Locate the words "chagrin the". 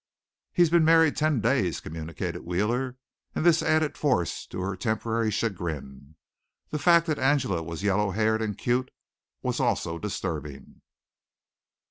5.29-6.79